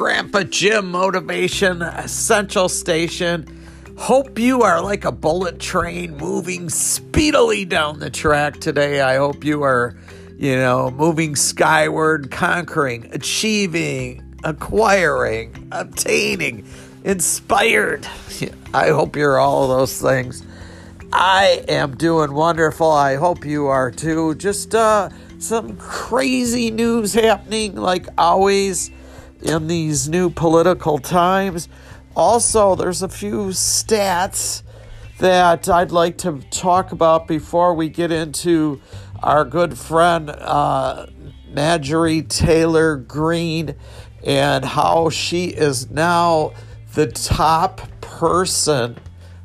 [0.00, 3.46] Grandpa Jim Motivation Essential Station.
[3.98, 9.02] Hope you are like a bullet train moving speedily down the track today.
[9.02, 9.94] I hope you are,
[10.38, 16.66] you know, moving skyward, conquering, achieving, acquiring, obtaining,
[17.04, 18.08] inspired.
[18.72, 20.42] I hope you're all those things.
[21.12, 22.90] I am doing wonderful.
[22.90, 24.34] I hope you are too.
[24.36, 28.90] Just uh, some crazy news happening, like always
[29.42, 31.68] in these new political times.
[32.16, 34.62] Also, there's a few stats
[35.18, 38.80] that I'd like to talk about before we get into
[39.22, 41.06] our good friend uh,
[41.52, 43.74] Marjorie Taylor Greene
[44.24, 46.52] and how she is now
[46.94, 48.96] the top person,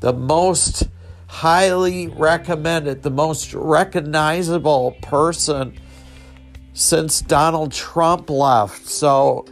[0.00, 0.88] the most
[1.26, 5.78] highly recommended, the most recognizable person
[6.72, 8.86] since Donald Trump left.
[8.86, 9.46] So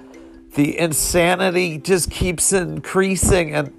[0.56, 3.54] the insanity just keeps increasing.
[3.54, 3.72] And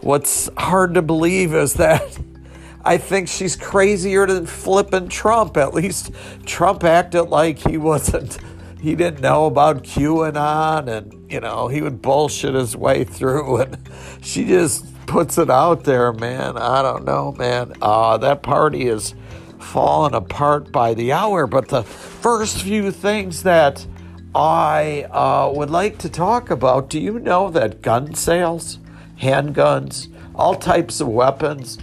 [0.00, 2.18] what's hard to believe is that
[2.84, 5.56] I think she's crazier than flipping Trump.
[5.56, 6.10] At least
[6.44, 8.38] Trump acted like he wasn't,
[8.80, 13.58] he didn't know about QAnon and, you know, he would bullshit his way through.
[13.62, 13.78] And
[14.20, 16.58] she just puts it out there, man.
[16.58, 17.72] I don't know, man.
[17.80, 19.14] Uh, that party is
[19.60, 21.46] falling apart by the hour.
[21.46, 23.86] But the first few things that
[24.34, 28.80] I uh, would like to talk about do you know that gun sales,
[29.20, 31.78] handguns, all types of weapons,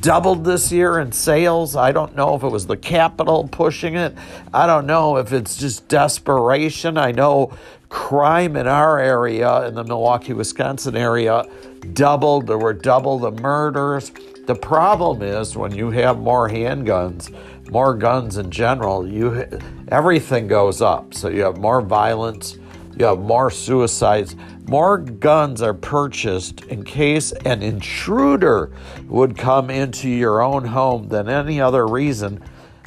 [0.00, 1.76] doubled this year in sales.
[1.76, 4.14] I don't know if it was the capital pushing it.
[4.54, 6.96] I don't know if it's just desperation.
[6.96, 7.52] I know
[7.90, 11.44] crime in our area, in the Milwaukee, Wisconsin area,
[11.92, 12.46] doubled.
[12.46, 14.12] There were double the murders.
[14.46, 17.30] The problem is when you have more handguns,
[17.70, 19.46] more guns in general, you
[19.92, 21.12] everything goes up.
[21.12, 22.56] So you have more violence,
[22.96, 24.34] you have more suicides,
[24.66, 28.72] more guns are purchased in case an intruder
[29.06, 32.42] would come into your own home than any other reason.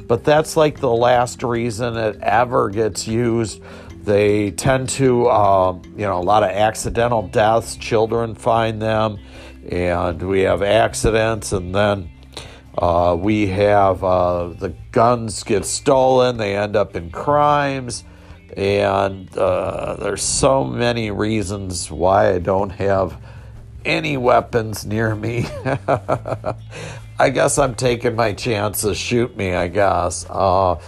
[0.07, 3.61] But that's like the last reason it ever gets used.
[4.03, 7.75] They tend to, um, you know, a lot of accidental deaths.
[7.75, 9.19] Children find them
[9.69, 12.09] and we have accidents, and then
[12.77, 18.03] uh, we have uh, the guns get stolen, they end up in crimes,
[18.55, 23.21] and uh, there's so many reasons why I don't have
[23.83, 25.45] any weapons near me.
[27.17, 28.97] I guess I'm taking my chances.
[28.97, 30.25] Shoot me, I guess.
[30.29, 30.79] Uh,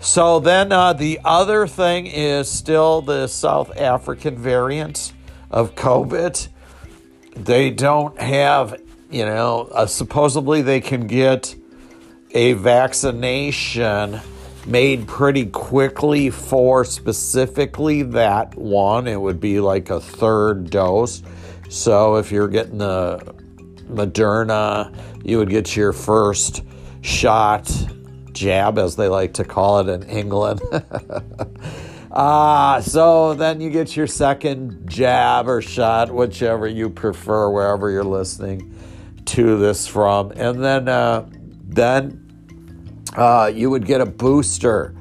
[0.00, 5.12] so then uh, the other thing is still the South African variant
[5.50, 6.48] of COVID
[7.34, 8.80] they don't have,
[9.12, 11.54] you know, uh, supposedly they can get
[12.30, 14.18] a vaccination
[14.66, 19.06] made pretty quickly for specifically that one.
[19.06, 21.22] It would be like a third dose.
[21.68, 23.34] So if you're getting the
[23.90, 26.62] Moderna, you would get your first
[27.02, 27.70] shot,
[28.32, 30.60] jab, as they like to call it in England.
[32.14, 37.88] Ah, uh, so then you get your second jab or shot, whichever you prefer, wherever
[37.88, 38.70] you're listening
[39.26, 41.26] to this from, and then uh,
[41.64, 42.18] then
[43.16, 44.94] uh, you would get a booster,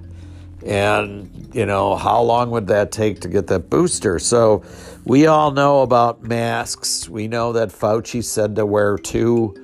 [0.65, 4.19] and you know how long would that take to get that booster?
[4.19, 4.63] So
[5.05, 7.09] we all know about masks.
[7.09, 9.55] We know that Fauci said to wear two,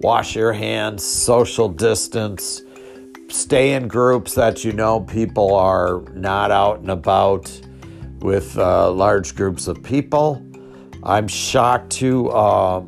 [0.00, 2.62] wash your hands, social distance
[3.32, 7.50] stay in groups that you know people are not out and about
[8.20, 10.44] with uh, large groups of people.
[11.02, 12.86] I'm shocked to uh,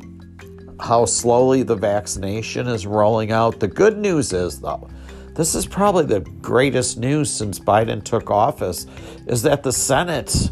[0.79, 3.59] how slowly the vaccination is rolling out.
[3.59, 4.89] The good news is, though,
[5.35, 8.85] this is probably the greatest news since Biden took office,
[9.27, 10.49] is that the Senate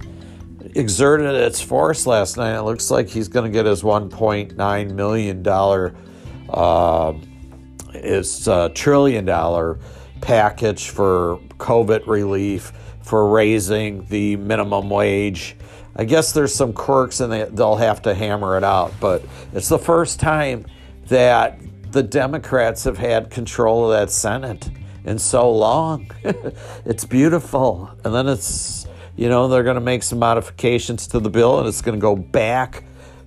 [0.76, 2.58] exerted its force last night.
[2.58, 5.48] It looks like he's going to get his $1.9 million.
[6.50, 7.14] Uh,
[7.94, 9.80] is a trillion dollar
[10.22, 12.72] package for COVID relief,
[13.02, 15.56] for raising the minimum wage.
[15.96, 19.24] I guess there's some quirks and they, they'll have to hammer it out, but
[19.54, 20.66] it's the first time
[21.08, 21.60] that
[21.92, 24.70] the Democrats have had control of that Senate
[25.04, 26.10] in so long.
[26.86, 27.92] it's beautiful.
[28.06, 31.68] And then it's, you know, they're going to make some modifications to the bill and
[31.68, 32.84] it's going to go back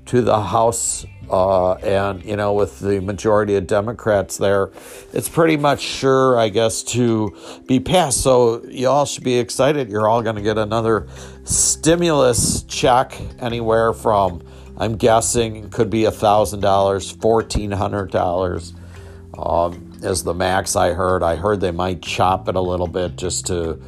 [0.07, 4.71] to the House uh, and you know, with the majority of Democrats there,
[5.13, 7.37] it's pretty much sure, I guess, to
[7.67, 8.21] be passed.
[8.23, 9.89] So you all should be excited.
[9.89, 11.07] You're all going to get another
[11.45, 14.43] stimulus check anywhere from,
[14.77, 18.73] I'm guessing, could be a thousand dollars, fourteen hundred dollars.
[19.37, 21.23] Um, is the max I heard.
[21.23, 23.81] I heard they might chop it a little bit just to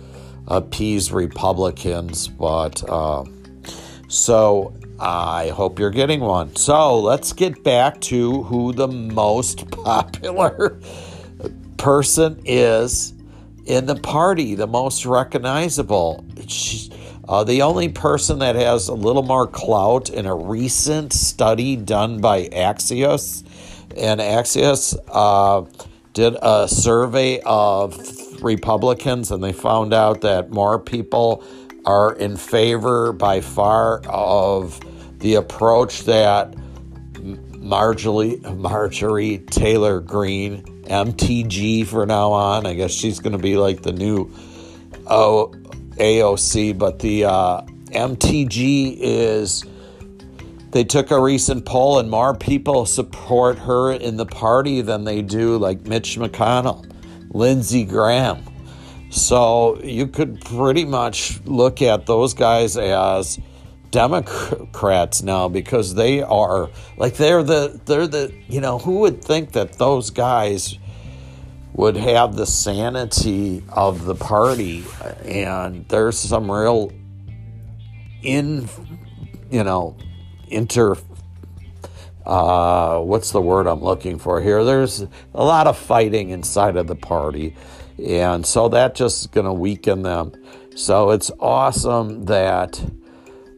[0.47, 2.83] appease Republicans, but.
[2.88, 3.25] Uh,
[4.09, 6.56] So I hope you're getting one.
[6.56, 10.81] So let's get back to who the most popular
[11.76, 13.12] person is
[13.66, 16.25] in the party, the most recognizable.
[17.28, 22.20] Uh, the only person that has a little more clout in a recent study done
[22.20, 23.42] by Axios,
[23.96, 25.69] and Axios uh,
[26.14, 31.44] did a survey of Republicans, and they found out that more people
[31.87, 34.81] are in favor by far of
[35.21, 36.55] the approach that
[37.67, 42.67] Marjorie, Marjorie Taylor Greene, MTG for now on.
[42.67, 44.31] I guess she's going to be like the new
[45.06, 45.53] o,
[45.97, 49.65] AOC, but the uh, MTG is.
[50.73, 55.23] They took a recent poll, and more people support her in the party than they
[55.23, 56.85] do like Mitch McConnell,
[57.31, 58.44] Lindsey Graham.
[59.16, 63.40] So you could pretty much look at those guys as
[63.90, 66.68] Democrats now because they are
[66.98, 70.78] like they're the they're the you know who would think that those guys
[71.72, 74.84] would have the sanity of the party
[75.24, 76.92] and there's some real
[78.22, 78.68] in
[79.50, 79.96] you know
[80.48, 80.94] inter
[82.26, 84.64] uh, what's the word I'm looking for here?
[84.64, 85.00] There's
[85.32, 87.54] a lot of fighting inside of the party.
[87.98, 90.32] And so that just is going to weaken them.
[90.75, 92.84] So it's awesome that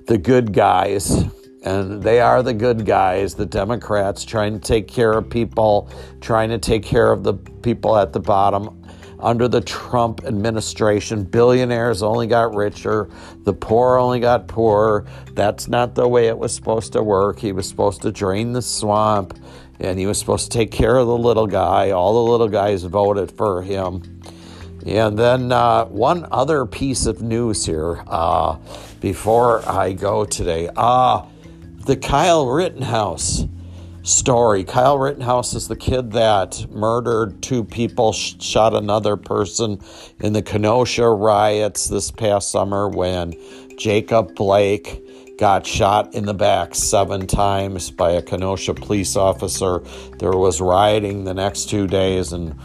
[0.06, 1.25] the good guys,
[1.64, 5.90] and they are the good guys, the Democrats, trying to take care of people,
[6.20, 8.75] trying to take care of the people at the bottom.
[9.20, 13.11] Under the Trump administration, billionaires only got richer,
[13.43, 15.06] the poor only got poorer.
[15.34, 17.41] That's not the way it was supposed to work.
[17.41, 19.37] He was supposed to drain the swamp
[19.81, 21.91] and he was supposed to take care of the little guy.
[21.91, 24.18] All the little guys voted for him.
[24.96, 28.56] And then uh, one other piece of news here uh,
[29.00, 30.70] before I go today.
[30.75, 31.26] Uh,
[31.85, 33.44] the Kyle Rittenhouse
[34.02, 34.64] story.
[34.64, 39.79] Kyle Rittenhouse is the kid that murdered two people, sh- shot another person
[40.20, 43.34] in the Kenosha riots this past summer when
[43.76, 49.81] Jacob Blake got shot in the back seven times by a Kenosha police officer.
[50.19, 52.58] There was rioting the next two days and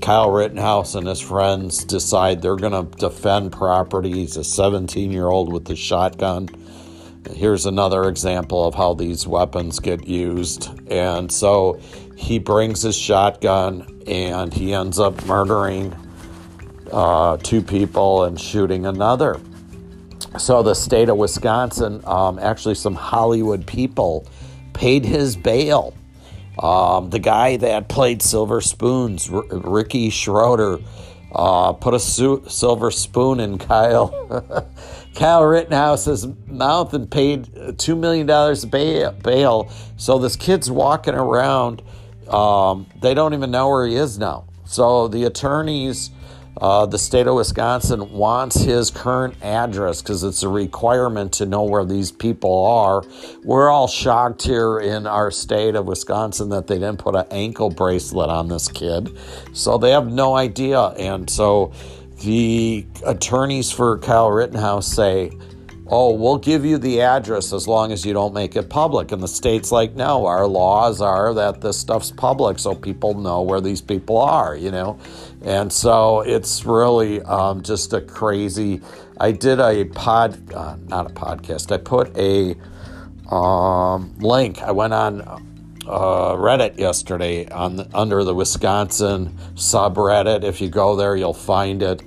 [0.00, 4.12] Kyle Rittenhouse and his friends decide they're going to defend property.
[4.12, 6.48] He's a 17 year old with a shotgun.
[7.34, 10.70] Here's another example of how these weapons get used.
[10.90, 11.80] And so
[12.16, 15.94] he brings his shotgun and he ends up murdering
[16.92, 19.40] uh, two people and shooting another.
[20.38, 24.26] So the state of Wisconsin, um, actually, some Hollywood people
[24.72, 25.94] paid his bail
[26.58, 30.78] um, the guy that played Silver Spoons, R- Ricky Schroder,
[31.32, 34.66] uh, put a su- silver spoon in Kyle
[35.14, 38.26] Kyle Rittenhouse's mouth and paid $2 million
[38.70, 39.70] bail, bail.
[39.96, 41.82] So this kid's walking around.
[42.28, 44.44] Um, they don't even know where he is now.
[44.64, 46.10] So the attorneys
[46.60, 51.62] uh, the state of Wisconsin wants his current address because it's a requirement to know
[51.62, 53.04] where these people are.
[53.44, 57.70] We're all shocked here in our state of Wisconsin that they didn't put an ankle
[57.70, 59.16] bracelet on this kid.
[59.52, 60.80] So they have no idea.
[60.80, 61.72] And so
[62.22, 65.30] the attorneys for Kyle Rittenhouse say,
[65.90, 69.12] oh, we'll give you the address as long as you don't make it public.
[69.12, 73.42] And the state's like, no, our laws are that this stuff's public so people know
[73.42, 74.98] where these people are, you know?
[75.42, 78.80] And so it's really um, just a crazy.
[79.18, 82.54] I did a pod, uh, not a podcast, I put a
[83.34, 84.62] um, link.
[84.62, 85.22] I went on
[85.86, 90.44] uh, Reddit yesterday on the, under the Wisconsin subreddit.
[90.44, 92.02] If you go there, you'll find it.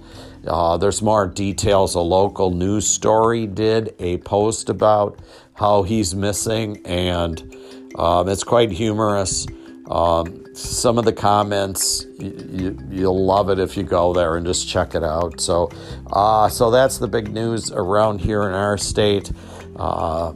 [0.46, 1.96] Uh, there's more details.
[1.96, 5.20] A local news story did a post about
[5.54, 7.56] how he's missing, and
[7.96, 9.46] um, it's quite humorous.
[9.90, 14.68] Um, some of the comments, you, will love it if you go there and just
[14.68, 15.40] check it out.
[15.42, 15.70] So,
[16.12, 19.32] uh, so that's the big news around here in our state.
[19.76, 20.34] Uh,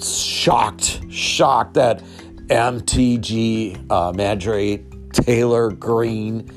[0.00, 2.02] shocked, shocked that
[2.48, 6.50] MTG uh, Marjorie Taylor Greene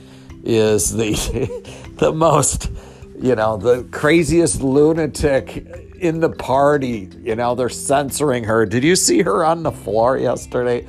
[0.44, 1.14] is the
[2.04, 2.70] the most,
[3.18, 5.56] you know, the craziest lunatic
[5.96, 7.10] in the party.
[7.22, 8.66] You know, they're censoring her.
[8.66, 10.86] Did you see her on the floor yesterday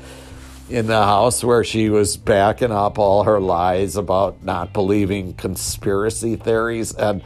[0.69, 6.35] in the house where she was backing up all her lies about not believing conspiracy
[6.35, 6.93] theories?
[6.93, 7.23] And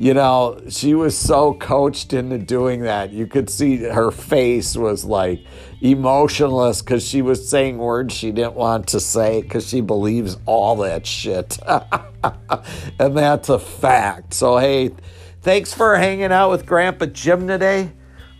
[0.00, 3.12] you know, she was so coached into doing that.
[3.12, 5.44] You could see her face was like
[5.82, 10.76] emotionless because she was saying words she didn't want to say because she believes all
[10.76, 11.58] that shit.
[11.68, 14.32] and that's a fact.
[14.32, 14.92] So, hey,
[15.42, 17.92] thanks for hanging out with Grandpa Jim today.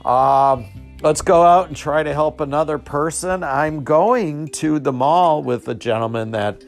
[0.02, 0.64] Um,
[1.02, 3.42] let's go out and try to help another person.
[3.42, 6.64] I'm going to the mall with a gentleman that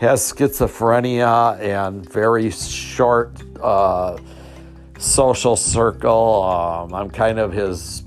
[0.00, 4.16] has schizophrenia and very short uh,
[4.98, 6.42] social circle.
[6.42, 8.00] Um, I'm kind of his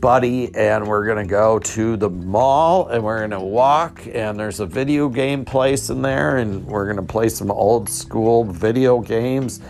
[0.00, 4.04] buddy, and we're gonna go to the mall and we're gonna walk.
[4.12, 8.42] And there's a video game place in there, and we're gonna play some old school
[8.42, 9.60] video games.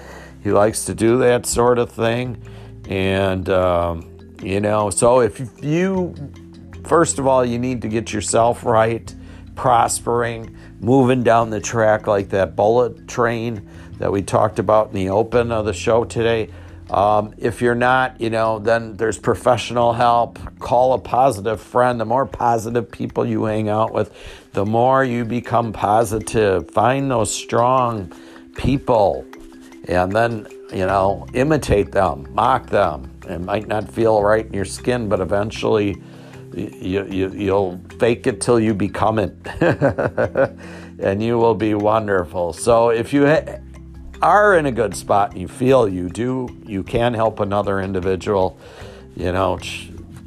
[0.42, 2.42] He likes to do that sort of thing,
[2.88, 6.14] and um, you know, so if you
[6.84, 9.14] first of all, you need to get yourself right,
[9.54, 13.68] prospering, moving down the track like that bullet train
[13.98, 16.50] that we talked about in the open of the show today.
[16.90, 20.38] Um, if you're not, you know, then there's professional help.
[20.58, 21.98] Call a positive friend.
[21.98, 24.12] The more positive people you hang out with,
[24.52, 26.70] the more you become positive.
[26.70, 28.12] Find those strong
[28.56, 29.24] people
[29.88, 33.10] and then, you know, imitate them, mock them.
[33.28, 36.02] It might not feel right in your skin, but eventually
[36.54, 39.34] you, you, you'll fake it till you become it.
[40.98, 42.52] and you will be wonderful.
[42.52, 43.26] So if you
[44.22, 48.58] are in a good spot and you feel you do, you can help another individual,
[49.16, 49.58] you know,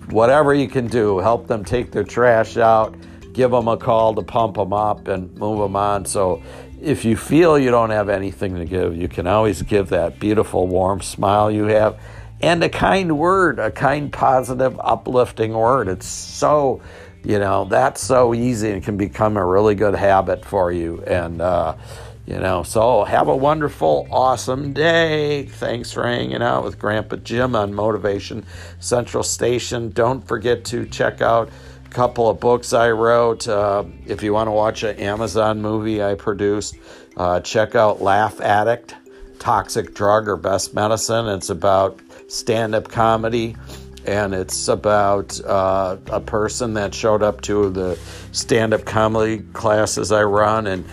[0.10, 2.96] whatever you can do, help them take their trash out,
[3.34, 6.06] give them a call to pump them up and move them on.
[6.06, 6.44] So
[6.82, 10.68] if you feel you don't have anything to give, you can always give that beautiful,
[10.68, 12.00] warm smile you have
[12.42, 15.88] and a kind word, a kind, positive, uplifting word.
[15.88, 16.82] It's so,
[17.24, 21.02] you know, that's so easy and can become a really good habit for you.
[21.04, 21.76] And, uh,
[22.26, 25.46] you know, so have a wonderful, awesome day.
[25.46, 28.46] Thanks for hanging out with Grandpa Jim on Motivation
[28.80, 29.92] Central Station.
[29.92, 31.50] Don't forget to check out
[31.86, 33.48] a couple of books I wrote.
[33.48, 36.78] Uh, if you want to watch an Amazon movie I produced,
[37.16, 38.96] uh, check out Laugh Addict
[39.40, 41.28] Toxic Drug or Best Medicine.
[41.28, 43.56] It's about stand up comedy
[44.06, 48.00] and it's about uh, a person that showed up to the
[48.32, 50.86] stand up comedy classes I run and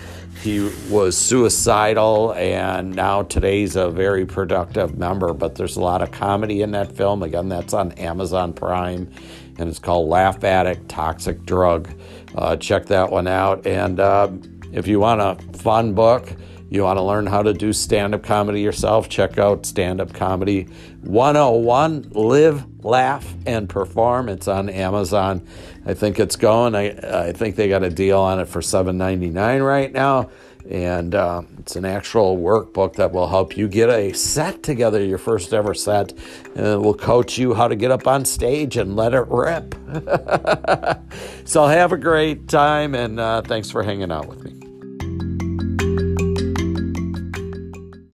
[0.43, 6.11] he was suicidal and now today's a very productive member but there's a lot of
[6.11, 7.23] comedy in that film.
[7.23, 9.11] Again that's on amazon prime
[9.59, 11.89] and it's called laugh addict toxic drug.
[12.35, 14.31] Uh, check that one out and uh,
[14.73, 16.35] if you want a fun book
[16.75, 20.65] you want to learn how to do stand-up comedy yourself check out stand-up comedy
[21.03, 25.47] 101 live laugh and perform it's on amazon
[25.85, 26.75] I think it's going.
[26.75, 30.31] I, I think they got a deal on it for $7.99 right now.
[30.71, 35.19] And uh, it's an actual workbook that will help you get a set together, your
[35.19, 36.13] first ever set.
[36.55, 39.75] And it will coach you how to get up on stage and let it rip.
[41.45, 44.62] so have a great time, and uh, thanks for hanging out with me.